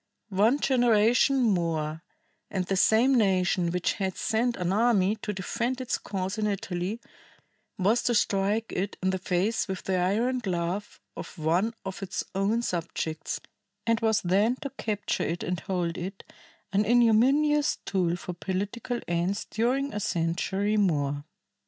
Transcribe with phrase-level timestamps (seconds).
[0.29, 2.01] "One generation more
[2.49, 6.99] and the same nation which had sent an army to defend its cause in Italy
[7.77, 12.23] was to strike it in the face with the iron glove of one of its
[12.33, 13.39] own subjects,
[13.85, 16.23] and was then to capture it and hold it,
[16.73, 21.25] an ignominious tool for political ends during a century more."